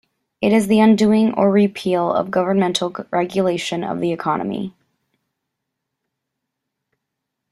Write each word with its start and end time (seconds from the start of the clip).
It 0.41 0.51
is 0.51 0.65
the 0.65 0.79
undoing 0.79 1.31
or 1.35 1.51
repeal 1.51 2.11
of 2.11 2.31
governmental 2.31 2.91
regulation 3.11 3.83
of 3.83 3.99
the 3.99 4.11
economy. 4.11 4.73